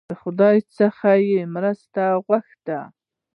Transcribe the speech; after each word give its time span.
خدای 0.21 0.57
څخه 0.77 1.09
یې 1.29 1.41
مرسته 1.55 2.01
وغوښته. 2.15 2.79